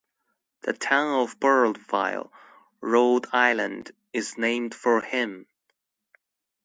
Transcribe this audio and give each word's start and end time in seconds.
The 0.63 0.73
town 0.73 1.19
of 1.21 1.39
Burrillville, 1.39 2.31
Rhode 2.81 3.27
Island, 3.33 3.91
is 4.11 4.35
named 4.35 4.73
for 4.73 4.99
him. 5.01 5.45